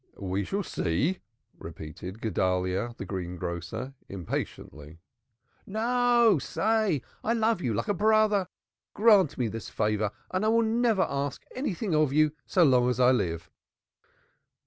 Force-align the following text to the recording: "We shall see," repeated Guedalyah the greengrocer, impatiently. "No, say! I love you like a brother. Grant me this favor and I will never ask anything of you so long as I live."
"We 0.17 0.43
shall 0.45 0.63
see," 0.63 1.19
repeated 1.59 2.23
Guedalyah 2.23 2.95
the 2.97 3.05
greengrocer, 3.05 3.93
impatiently. 4.09 4.97
"No, 5.67 6.39
say! 6.39 7.03
I 7.23 7.33
love 7.33 7.61
you 7.61 7.75
like 7.75 7.87
a 7.87 7.93
brother. 7.93 8.47
Grant 8.95 9.37
me 9.37 9.47
this 9.47 9.69
favor 9.69 10.09
and 10.31 10.43
I 10.43 10.47
will 10.47 10.63
never 10.63 11.03
ask 11.07 11.43
anything 11.53 11.93
of 11.93 12.11
you 12.11 12.31
so 12.47 12.63
long 12.63 12.89
as 12.89 12.99
I 12.99 13.11
live." 13.11 13.51